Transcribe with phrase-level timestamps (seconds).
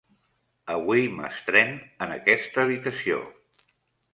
[0.75, 1.69] Avui m'estrén
[2.07, 3.21] en aquesta habitació.